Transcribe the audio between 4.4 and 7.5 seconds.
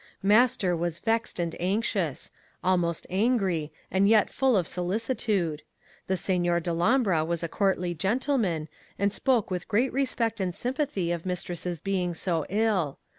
of solicitude. The Signor Dellombra was a